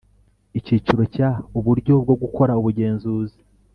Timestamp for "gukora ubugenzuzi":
2.21-3.39